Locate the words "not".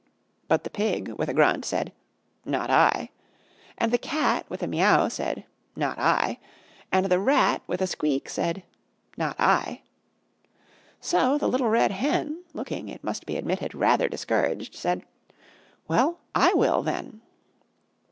2.43-2.71, 5.75-5.99, 9.15-9.39